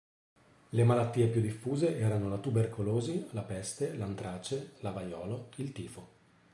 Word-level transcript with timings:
Le 0.69 0.83
malattie 0.83 1.27
più 1.27 1.41
diffuse 1.41 1.95
erano 1.99 2.27
la 2.27 2.39
tubercolosi, 2.39 3.27
la 3.33 3.43
peste, 3.43 3.93
l'antrace, 3.95 4.71
la 4.79 4.89
vaiolo, 4.89 5.49
il 5.57 5.71
tifo. 5.73 6.07